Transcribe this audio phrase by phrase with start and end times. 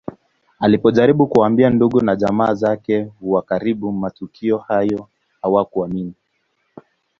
[0.59, 5.07] Alipojaribu kuwaambia ndugu na jamaa zake wa karibu matukio hayo
[5.41, 6.13] hawakuamini